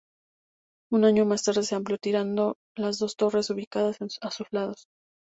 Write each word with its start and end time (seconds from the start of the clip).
Un 0.91 1.05
año 1.05 1.25
más 1.25 1.43
tarde 1.43 1.61
se 1.61 1.75
amplió 1.75 1.99
tirando 1.99 2.57
las 2.75 2.97
dos 2.97 3.15
torres 3.17 3.51
ubicadas 3.51 3.97
a 4.21 4.31
sus 4.31 4.47
lados. 4.49 4.87